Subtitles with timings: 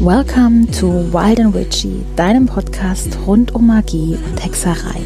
[0.00, 5.00] Welcome to Wild and Witchy, deinem Podcast rund um Magie und Hexerei.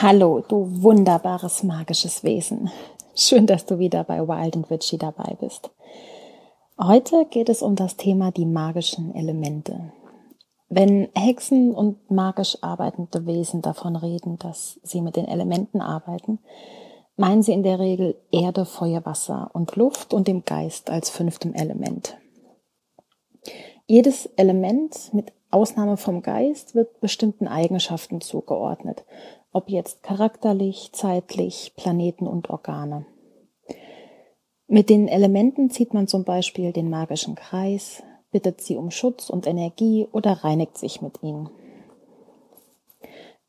[0.00, 2.70] Hallo, du wunderbares magisches Wesen.
[3.22, 5.68] Schön, dass du wieder bei Wild and Witchy dabei bist.
[6.80, 9.92] Heute geht es um das Thema die magischen Elemente.
[10.70, 16.38] Wenn Hexen und magisch arbeitende Wesen davon reden, dass sie mit den Elementen arbeiten,
[17.18, 21.52] meinen sie in der Regel Erde, Feuer, Wasser und Luft und dem Geist als fünftem
[21.52, 22.16] Element.
[23.86, 29.04] Jedes Element mit Ausnahme vom Geist wird bestimmten Eigenschaften zugeordnet,
[29.52, 33.06] ob jetzt charakterlich, zeitlich, Planeten und Organe.
[34.66, 39.46] Mit den Elementen zieht man zum Beispiel den magischen Kreis, bittet sie um Schutz und
[39.46, 41.50] Energie oder reinigt sich mit ihnen.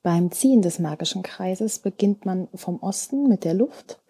[0.03, 4.01] Beim Ziehen des magischen Kreises beginnt man vom Osten mit der Luft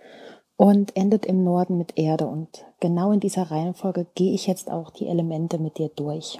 [0.55, 2.27] und endet im Norden mit Erde.
[2.27, 6.39] Und genau in dieser Reihenfolge gehe ich jetzt auch die Elemente mit dir durch.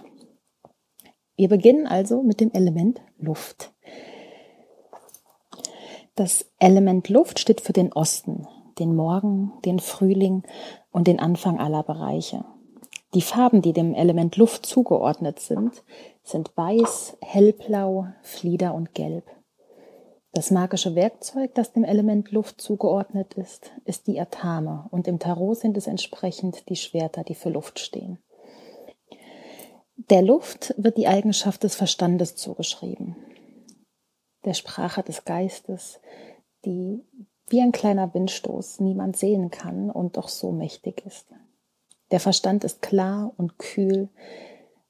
[1.36, 3.74] Wir beginnen also mit dem Element Luft.
[6.16, 8.46] Das Element Luft steht für den Osten,
[8.80, 10.44] den Morgen, den Frühling
[10.92, 12.44] und den Anfang aller Bereiche.
[13.14, 15.84] Die Farben, die dem Element Luft zugeordnet sind,
[16.24, 19.26] sind weiß, hellblau, flieder und gelb.
[20.34, 25.58] Das magische Werkzeug, das dem Element Luft zugeordnet ist, ist die Atame und im Tarot
[25.58, 28.20] sind es entsprechend die Schwerter, die für Luft stehen.
[29.96, 33.16] Der Luft wird die Eigenschaft des Verstandes zugeschrieben,
[34.46, 36.00] der Sprache des Geistes,
[36.66, 37.04] die
[37.48, 41.28] wie ein kleiner Windstoß niemand sehen kann und doch so mächtig ist.
[42.12, 44.10] Der Verstand ist klar und kühl,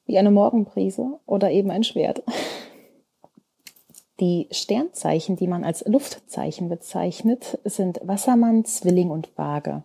[0.05, 2.23] wie eine Morgenbrise oder eben ein Schwert.
[4.19, 9.83] Die Sternzeichen, die man als Luftzeichen bezeichnet, sind Wassermann, Zwilling und Waage.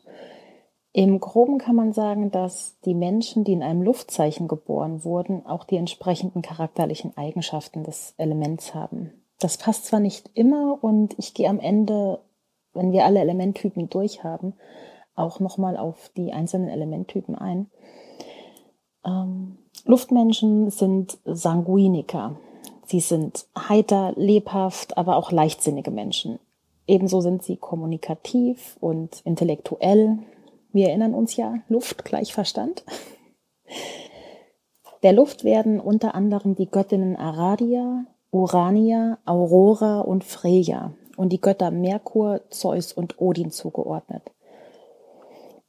[0.93, 5.65] Im Groben kann man sagen, dass die Menschen, die in einem Luftzeichen geboren wurden, auch
[5.65, 9.13] die entsprechenden charakterlichen Eigenschaften des Elements haben.
[9.39, 12.21] Das passt zwar nicht immer und ich gehe am Ende
[12.77, 14.55] wenn wir alle Elementtypen durchhaben,
[15.17, 17.71] auch nochmal auf die einzelnen Elementtypen ein.
[19.05, 22.37] Ähm, Luftmenschen sind Sanguiniker.
[22.85, 26.39] Sie sind heiter, lebhaft, aber auch leichtsinnige Menschen.
[26.87, 30.19] Ebenso sind sie kommunikativ und intellektuell.
[30.73, 32.85] Wir erinnern uns ja, Luft gleich Verstand.
[35.03, 38.05] Der Luft werden unter anderem die Göttinnen Aradia,
[38.37, 44.23] Urania, Aurora und Freya und die Götter Merkur, Zeus und Odin zugeordnet.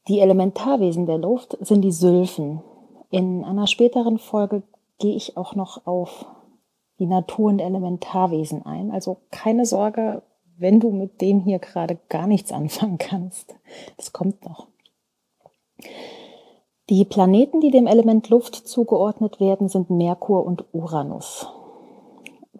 [0.10, 2.62] Die Elementarwesen der Luft sind die Sylphen.
[3.10, 4.64] In einer späteren Folge
[5.00, 6.26] gehe ich auch noch auf
[7.00, 8.92] die Naturen der Elementarwesen ein.
[8.92, 10.22] Also keine Sorge,
[10.58, 13.56] wenn du mit dem hier gerade gar nichts anfangen kannst.
[13.96, 14.68] Das kommt noch.
[16.90, 21.48] Die Planeten, die dem Element Luft zugeordnet werden, sind Merkur und Uranus.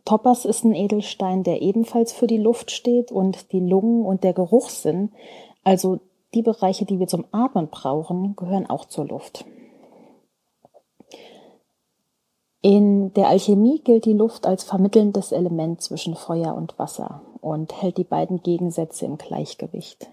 [0.08, 4.32] Toppers ist ein Edelstein, der ebenfalls für die Luft steht und die Lungen und der
[4.32, 5.12] Geruchssinn,
[5.66, 6.00] also
[6.34, 9.44] die Bereiche, die wir zum Atmen brauchen, gehören auch zur Luft.
[12.62, 17.98] In der Alchemie gilt die Luft als vermittelndes Element zwischen Feuer und Wasser und hält
[17.98, 20.10] die beiden Gegensätze im Gleichgewicht.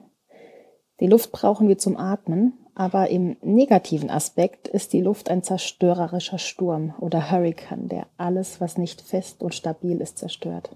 [0.99, 6.39] Die Luft brauchen wir zum Atmen, aber im negativen Aspekt ist die Luft ein zerstörerischer
[6.39, 10.71] Sturm oder Hurrikan, der alles, was nicht fest und stabil ist, zerstört.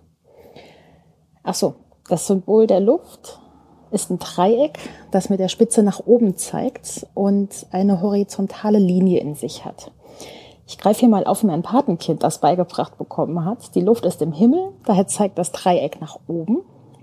[1.43, 1.75] Ach so,
[2.09, 3.41] das Symbol der Luft
[3.91, 4.79] ist ein Dreieck,
[5.11, 9.91] das mit der Spitze nach oben zeigt und eine horizontale Linie in sich hat.
[10.67, 13.75] Ich greife hier mal auf mein Patenkind, das beigebracht bekommen hat.
[13.75, 16.59] Die Luft ist im Himmel, daher zeigt das Dreieck nach oben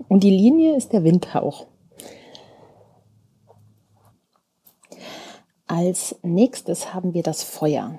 [0.08, 1.66] und die Linie ist der Windhauch.
[5.68, 7.98] Als nächstes haben wir das Feuer.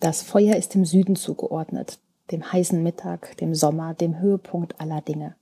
[0.00, 1.98] Das Feuer ist dem Süden zugeordnet,
[2.30, 5.36] dem heißen Mittag, dem Sommer, dem Höhepunkt aller Dinge.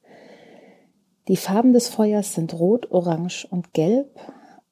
[1.28, 4.18] Die Farben des Feuers sind rot, orange und gelb,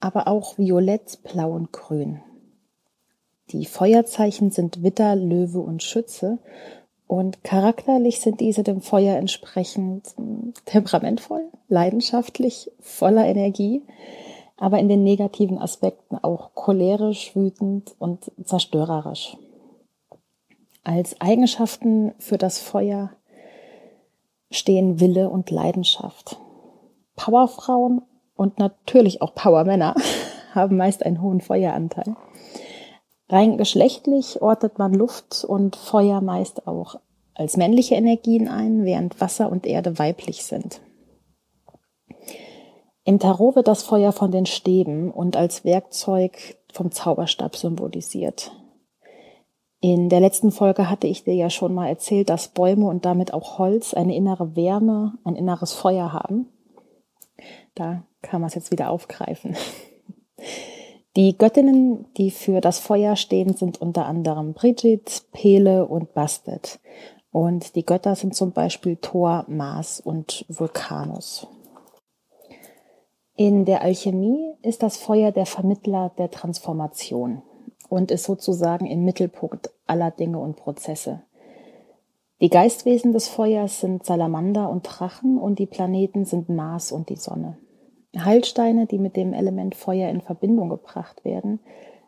[0.01, 2.21] aber auch violett, blau und grün.
[3.51, 6.39] Die Feuerzeichen sind Witter, Löwe und Schütze
[7.07, 10.13] und charakterlich sind diese dem Feuer entsprechend
[10.65, 13.83] temperamentvoll, leidenschaftlich, voller Energie
[14.59, 19.37] aber in den negativen Aspekten auch cholerisch, wütend und zerstörerisch.
[20.85, 23.11] Als Eigenschaften für das Feuer
[24.51, 26.39] stehen Wille und Leidenschaft.
[27.17, 28.03] Powerfrauen
[28.35, 29.95] und natürlich auch Powermänner
[30.55, 32.17] haben meist einen hohen Feueranteil.
[33.29, 36.97] Rein geschlechtlich ortet man Luft und Feuer meist auch
[37.35, 40.81] als männliche Energien ein, während Wasser und Erde weiblich sind.
[43.09, 48.53] Im Tarot wird das Feuer von den Stäben und als Werkzeug vom Zauberstab symbolisiert.
[49.81, 53.33] In der letzten Folge hatte ich dir ja schon mal erzählt, dass Bäume und damit
[53.33, 56.49] auch Holz eine innere Wärme, ein inneres Feuer haben.
[57.75, 59.57] Da kann man es jetzt wieder aufgreifen.
[61.17, 66.79] Die Göttinnen, die für das Feuer stehen, sind unter anderem Brigid, Pele und Bastet.
[67.33, 71.47] Und die Götter sind zum Beispiel Thor, Mars und Vulkanus.
[73.41, 77.41] In der Alchemie ist das Feuer der Vermittler der Transformation
[77.89, 81.23] und ist sozusagen im Mittelpunkt aller Dinge und Prozesse.
[82.41, 87.17] Die Geistwesen des Feuers sind Salamander und Drachen und die Planeten sind Mars und die
[87.17, 87.59] Sonne.
[88.19, 91.61] Heilsteine, die mit dem Element Feuer in Verbindung gebracht werden,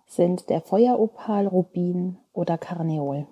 [0.09, 3.29] sind der Feueropal, Rubin oder Karneol.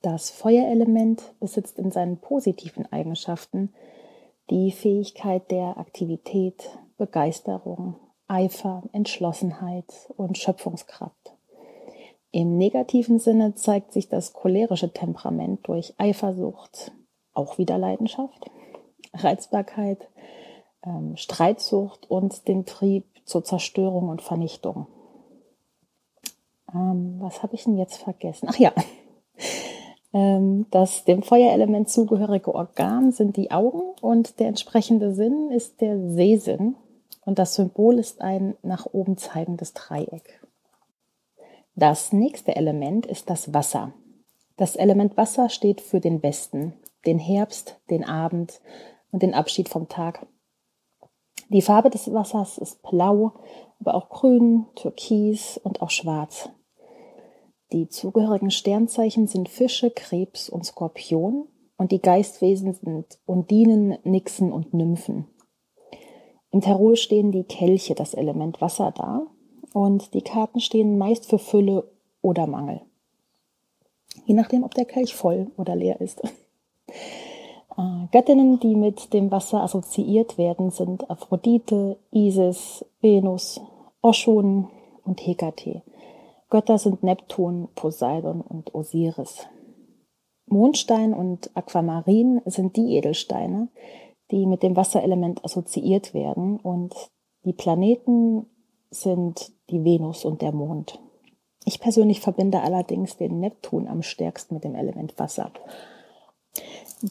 [0.00, 3.74] Das Feuerelement besitzt in seinen positiven Eigenschaften
[4.50, 7.96] die Fähigkeit der Aktivität, Begeisterung,
[8.28, 11.34] Eifer, Entschlossenheit und Schöpfungskraft.
[12.32, 16.92] Im negativen Sinne zeigt sich das cholerische Temperament durch Eifersucht,
[17.32, 18.50] auch wieder Leidenschaft,
[19.14, 20.08] Reizbarkeit,
[20.84, 24.86] ähm, Streitsucht und den Trieb zur Zerstörung und Vernichtung.
[26.74, 28.48] Ähm, was habe ich denn jetzt vergessen?
[28.50, 28.72] Ach ja,
[30.70, 36.76] das dem Feuerelement zugehörige Organ sind die Augen und der entsprechende Sinn ist der Sehsinn
[37.26, 40.40] und das Symbol ist ein nach oben zeigendes Dreieck.
[41.74, 43.92] Das nächste Element ist das Wasser.
[44.56, 46.72] Das Element Wasser steht für den Westen,
[47.04, 48.62] den Herbst, den Abend
[49.10, 50.26] und den Abschied vom Tag.
[51.50, 53.32] Die Farbe des Wassers ist blau,
[53.80, 56.48] aber auch grün, türkis und auch schwarz.
[57.72, 64.72] Die zugehörigen Sternzeichen sind Fische, Krebs und Skorpion und die Geistwesen sind Undinen, Nixen und
[64.72, 65.26] Nymphen.
[66.52, 69.26] Im Tarot stehen die Kelche, das Element Wasser, da
[69.72, 71.90] und die Karten stehen meist für Fülle
[72.22, 72.80] oder Mangel.
[74.24, 76.22] Je nachdem, ob der Kelch voll oder leer ist.
[77.78, 83.60] Äh, Göttinnen, die mit dem Wasser assoziiert werden, sind Aphrodite, Isis, Venus,
[84.00, 84.68] Oshun
[85.04, 85.82] und Hekate.
[86.48, 89.46] Götter sind Neptun, Poseidon und Osiris.
[90.46, 93.68] Mondstein und Aquamarin sind die Edelsteine,
[94.30, 96.94] die mit dem Wasserelement assoziiert werden und
[97.44, 98.46] die Planeten
[98.90, 101.00] sind die Venus und der Mond.
[101.64, 105.50] Ich persönlich verbinde allerdings den Neptun am stärksten mit dem Element Wasser.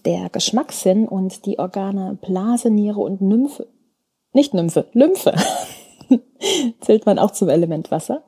[0.06, 3.68] Der Geschmackssinn und die Organe Blase, Niere und Nymphe,
[4.32, 5.36] nicht Nymphe, Lymphe,
[6.80, 8.24] zählt man auch zum Element Wasser.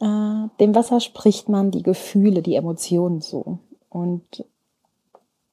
[0.00, 3.58] Äh, dem Wasser spricht man die Gefühle, die Emotionen so.
[3.88, 4.44] Und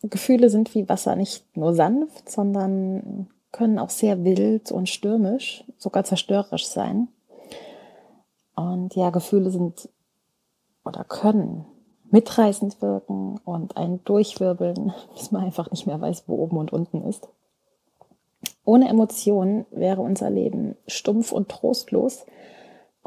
[0.03, 6.03] Gefühle sind wie Wasser nicht nur sanft, sondern können auch sehr wild und stürmisch, sogar
[6.03, 7.07] zerstörerisch sein.
[8.55, 9.89] Und ja, Gefühle sind
[10.85, 11.65] oder können
[12.09, 17.03] mitreißend wirken und ein Durchwirbeln, bis man einfach nicht mehr weiß, wo oben und unten
[17.03, 17.27] ist.
[18.63, 22.25] Ohne Emotionen wäre unser Leben stumpf und trostlos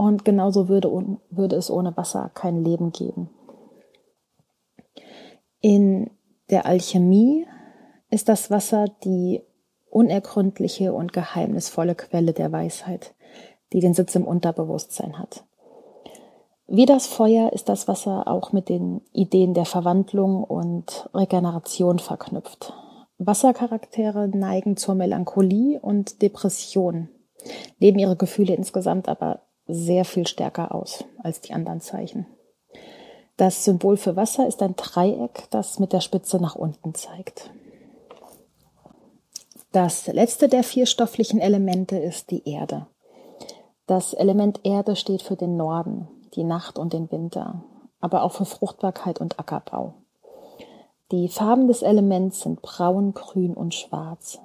[0.00, 0.90] und genauso würde,
[1.28, 3.28] würde es ohne Wasser kein Leben geben.
[5.60, 6.08] In
[6.48, 7.46] der Alchemie
[8.08, 9.42] ist das Wasser die
[9.90, 13.14] unergründliche und geheimnisvolle Quelle der Weisheit,
[13.74, 15.44] die den Sitz im Unterbewusstsein hat.
[16.66, 22.72] Wie das Feuer ist das Wasser auch mit den Ideen der Verwandlung und Regeneration verknüpft.
[23.18, 27.10] Wassercharaktere neigen zur Melancholie und Depression,
[27.78, 29.40] leben ihre Gefühle insgesamt aber
[29.74, 32.26] sehr viel stärker aus als die anderen Zeichen.
[33.36, 37.50] Das Symbol für Wasser ist ein Dreieck, das mit der Spitze nach unten zeigt.
[39.72, 42.86] Das letzte der vier stofflichen Elemente ist die Erde.
[43.86, 47.64] Das Element Erde steht für den Norden, die Nacht und den Winter,
[48.00, 49.94] aber auch für Fruchtbarkeit und Ackerbau.
[51.12, 54.38] Die Farben des Elements sind braun, grün und schwarz.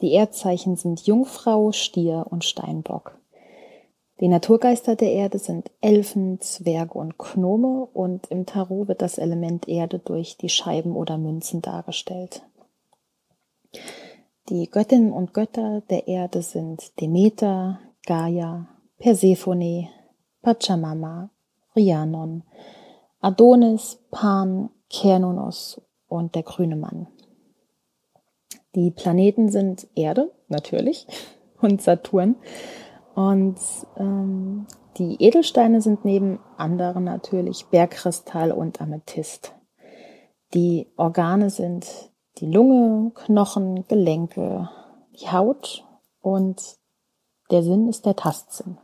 [0.00, 3.18] Die Erdzeichen sind Jungfrau, Stier und Steinbock.
[4.20, 9.68] Die Naturgeister der Erde sind Elfen, Zwerge und Gnome und im Tarot wird das Element
[9.68, 12.42] Erde durch die Scheiben oder Münzen dargestellt.
[14.48, 18.68] Die Göttinnen und Götter der Erde sind Demeter, Gaia,
[18.98, 19.88] Persephone,
[20.40, 21.28] Pachamama,
[21.74, 22.42] Rhiannon,
[23.20, 27.08] Adonis, Pan, Kernunos und der grüne Mann.
[28.74, 31.06] Die Planeten sind Erde, natürlich,
[31.60, 32.36] und Saturn.
[33.16, 33.56] Und
[33.96, 34.66] ähm,
[34.98, 39.54] die Edelsteine sind neben anderen natürlich Bergkristall und Amethyst.
[40.52, 41.86] Die Organe sind
[42.38, 44.68] die Lunge, Knochen, Gelenke,
[45.18, 45.82] die Haut
[46.20, 46.62] und
[47.50, 48.76] der Sinn ist der Tastsinn.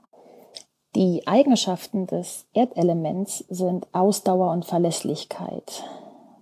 [0.94, 5.84] Die Eigenschaften des Erdelements sind Ausdauer und Verlässlichkeit,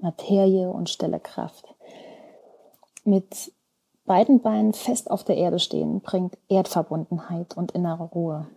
[0.01, 1.75] Materie und Stellekraft.
[3.03, 3.53] Mit
[4.05, 8.49] beiden Beinen fest auf der Erde stehen bringt Erdverbundenheit und innere Ruhe.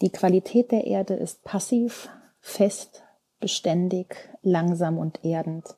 [0.00, 2.08] Die Qualität der Erde ist passiv,
[2.40, 3.02] fest,
[3.40, 5.76] beständig, langsam und erdend.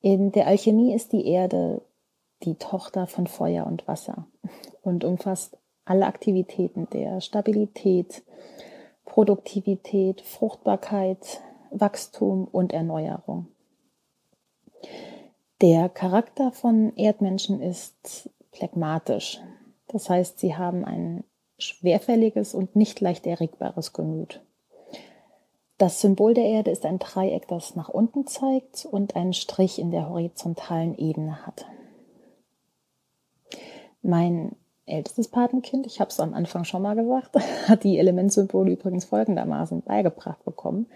[0.00, 1.82] In der Alchemie ist die Erde
[2.42, 4.26] die Tochter von Feuer und Wasser
[4.82, 8.22] und umfasst alle Aktivitäten der Stabilität,
[9.04, 13.48] Produktivität, Fruchtbarkeit, Wachstum und Erneuerung.
[15.60, 19.40] Der Charakter von Erdmenschen ist phlegmatisch.
[19.88, 21.22] Das heißt, sie haben ein
[21.58, 24.40] schwerfälliges und nicht leicht erregbares Gemüt.
[25.76, 29.90] Das Symbol der Erde ist ein Dreieck, das nach unten zeigt und einen Strich in
[29.90, 31.66] der horizontalen Ebene hat.
[34.00, 37.36] Mein ältestes Patenkind, ich habe es am Anfang schon mal gesagt,
[37.68, 40.86] hat die Elementsymbole übrigens folgendermaßen beigebracht bekommen.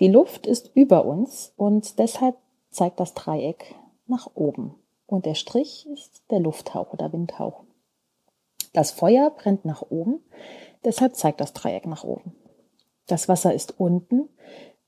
[0.00, 2.36] Die Luft ist über uns und deshalb
[2.70, 3.74] zeigt das Dreieck
[4.10, 4.74] nach oben.
[5.06, 7.64] Und der Strich ist der Lufthauch oder Windhauch.
[8.72, 10.20] Das Feuer brennt nach oben,
[10.84, 12.36] deshalb zeigt das Dreieck nach oben.
[13.06, 14.28] Das Wasser ist unten,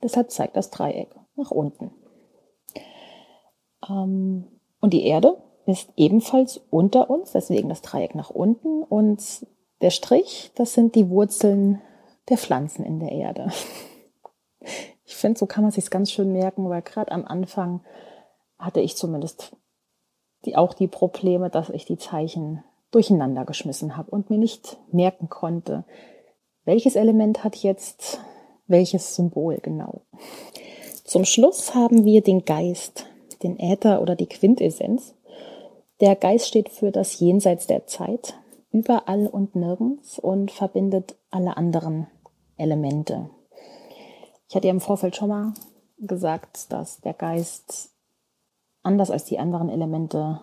[0.03, 1.91] deshalb zeigt das Dreieck nach unten.
[3.89, 4.47] Ähm,
[4.81, 8.83] und die Erde ist ebenfalls unter uns, deswegen das Dreieck nach unten.
[8.83, 9.47] Und
[9.81, 11.81] der Strich, das sind die Wurzeln
[12.29, 13.51] der Pflanzen in der Erde.
[15.05, 17.85] Ich finde, so kann man sich ganz schön merken, weil gerade am Anfang
[18.63, 19.57] hatte ich zumindest
[20.45, 25.29] die, auch die Probleme, dass ich die Zeichen durcheinander geschmissen habe und mir nicht merken
[25.29, 25.85] konnte,
[26.65, 28.21] welches Element hat jetzt
[28.67, 30.03] welches Symbol genau.
[31.05, 33.07] Zum Schluss haben wir den Geist,
[33.43, 35.15] den Äther oder die Quintessenz.
[36.01, 38.35] Der Geist steht für das Jenseits der Zeit,
[38.71, 42.07] überall und nirgends und verbindet alle anderen
[42.57, 43.31] Elemente.
[44.49, 45.55] Ich hatte ja im Vorfeld schon mal
[45.99, 47.92] gesagt, dass der Geist
[48.83, 50.41] anders als die anderen Elemente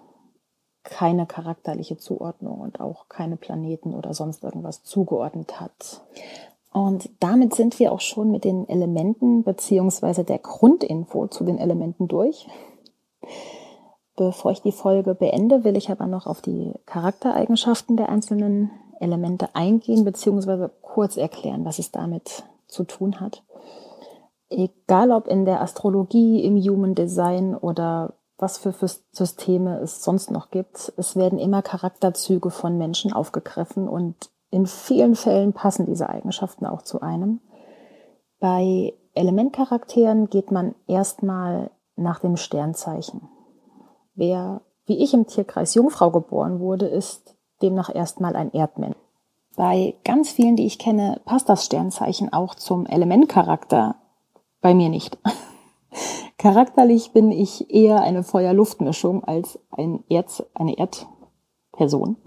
[0.84, 6.02] keine charakterliche Zuordnung und auch keine Planeten oder sonst irgendwas zugeordnet hat.
[6.72, 12.08] Und damit sind wir auch schon mit den Elementen beziehungsweise der Grundinfo zu den Elementen
[12.08, 12.48] durch.
[14.16, 18.70] Bevor ich die Folge beende, will ich aber noch auf die Charaktereigenschaften der einzelnen
[19.00, 23.44] Elemente eingehen beziehungsweise kurz erklären, was es damit zu tun hat.
[24.50, 28.74] Egal ob in der Astrologie, im Human Design oder was für,
[29.12, 30.94] Systeme es sonst noch gibt.
[30.98, 36.82] Es werden immer Charakterzüge von Menschen aufgegriffen und in vielen Fällen passen diese Eigenschaften auch
[36.82, 37.42] zu einem.
[38.40, 43.28] Bei Elementcharakteren geht man erstmal nach dem Sternzeichen.
[44.16, 48.96] Wer, wie ich im Tierkreis Jungfrau geboren wurde, ist demnach erstmal ein Erdmensch.
[49.56, 53.96] Bei ganz vielen, die ich kenne, passt das Sternzeichen auch zum Elementcharakter.
[54.62, 55.18] Bei mir nicht.
[56.40, 62.18] Charakterlich bin ich eher eine Feuer-Luft-Mischung als ein Erz, eine Erdperson.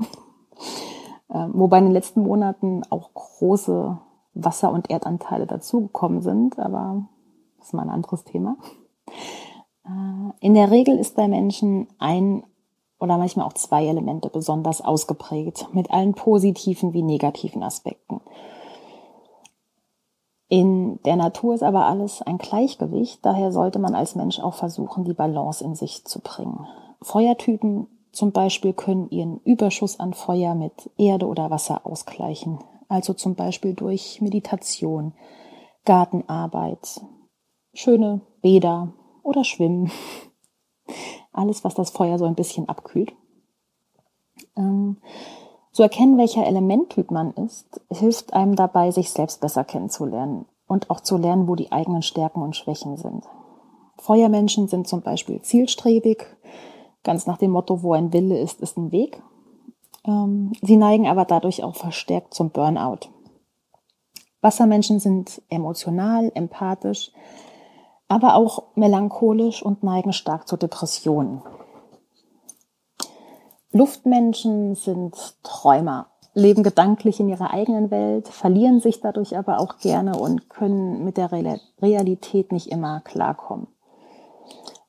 [1.34, 3.98] Ähm, wobei in den letzten Monaten auch große
[4.34, 7.06] Wasser- und Erdanteile dazugekommen sind, aber
[7.56, 8.58] das ist mal ein anderes Thema.
[9.86, 12.44] Äh, in der Regel ist bei Menschen ein
[13.00, 18.20] oder manchmal auch zwei Elemente besonders ausgeprägt, mit allen positiven wie negativen Aspekten.
[20.52, 25.02] In der Natur ist aber alles ein Gleichgewicht, daher sollte man als Mensch auch versuchen,
[25.02, 26.66] die Balance in sich zu bringen.
[27.00, 33.34] Feuertypen zum Beispiel können ihren Überschuss an Feuer mit Erde oder Wasser ausgleichen, also zum
[33.34, 35.14] Beispiel durch Meditation,
[35.86, 37.00] Gartenarbeit,
[37.72, 38.92] schöne Bäder
[39.22, 39.90] oder Schwimmen.
[41.32, 43.14] Alles, was das Feuer so ein bisschen abkühlt.
[44.58, 44.98] Ähm,
[45.72, 51.00] zu erkennen, welcher Elementtyp man ist, hilft einem dabei, sich selbst besser kennenzulernen und auch
[51.00, 53.24] zu lernen, wo die eigenen Stärken und Schwächen sind.
[53.98, 56.26] Feuermenschen sind zum Beispiel zielstrebig,
[57.02, 59.22] ganz nach dem Motto, wo ein Wille ist, ist ein Weg.
[60.04, 63.08] Ähm, sie neigen aber dadurch auch verstärkt zum Burnout.
[64.40, 67.12] Wassermenschen sind emotional, empathisch,
[68.08, 71.42] aber auch melancholisch und neigen stark zu Depressionen.
[73.72, 80.16] Luftmenschen sind Träumer, leben gedanklich in ihrer eigenen Welt, verlieren sich dadurch aber auch gerne
[80.18, 83.66] und können mit der Realität nicht immer klarkommen.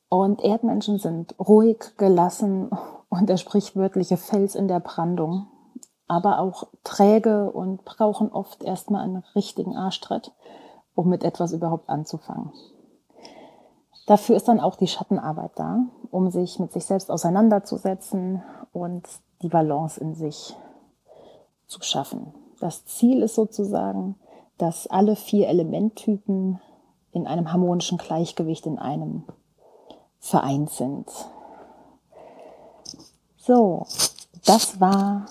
[0.09, 2.69] Und Erdmenschen sind ruhig, gelassen
[3.09, 5.47] und der sprichwörtliche Fels in der Brandung.
[6.07, 10.31] aber auch träge und brauchen oft erstmal einen richtigen Arschtritt,
[10.95, 12.51] um mit etwas überhaupt anzufangen.
[14.05, 15.79] Dafür ist dann auch die Schattenarbeit da,
[16.11, 18.43] um sich mit sich selbst auseinanderzusetzen
[18.73, 19.07] und
[19.41, 20.55] die Balance in sich
[21.67, 22.33] zu schaffen.
[22.59, 24.15] Das Ziel ist sozusagen,
[24.57, 26.59] dass alle vier Elementtypen
[27.11, 29.23] in einem harmonischen Gleichgewicht in einem
[30.19, 31.09] vereint sind.
[33.37, 33.85] So,
[34.45, 35.25] das war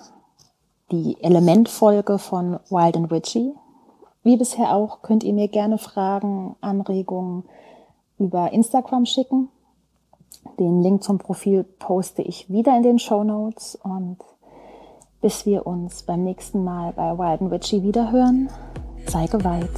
[0.91, 3.55] die Elementfolge von Wild and Witchy.
[4.23, 7.45] Wie bisher auch könnt ihr mir gerne Fragen, Anregungen
[8.25, 9.49] über Instagram schicken.
[10.59, 14.19] Den Link zum Profil poste ich wieder in den Show Notes und
[15.21, 18.51] bis wir uns beim nächsten Mal bei Wild Witchy wiederhören,
[19.07, 19.71] sei geweiht.